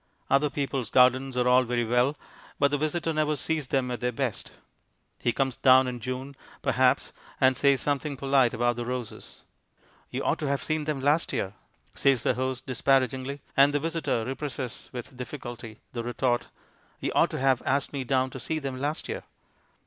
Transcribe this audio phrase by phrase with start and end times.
[0.31, 2.17] Other people's gardens are all very well,
[2.57, 4.51] but the visitor never sees them at their best.
[5.19, 9.43] He comes down in June, perhaps, and says something polite about the roses.
[10.09, 11.53] "You ought to have seen them last year,"
[11.93, 16.47] says his host disparagingly, and the visitor represses with difficulty the retort,
[16.99, 19.21] "You ought to have asked me down to see them last year."